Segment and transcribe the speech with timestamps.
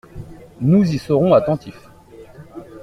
[0.59, 1.89] Nous y serons attentifs.